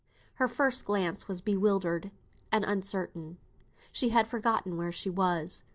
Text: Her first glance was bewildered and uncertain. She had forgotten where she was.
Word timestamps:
Her 0.37 0.47
first 0.47 0.85
glance 0.85 1.27
was 1.27 1.41
bewildered 1.41 2.09
and 2.51 2.65
uncertain. 2.65 3.37
She 3.91 4.09
had 4.09 4.27
forgotten 4.27 4.75
where 4.75 4.91
she 4.91 5.11
was. 5.11 5.61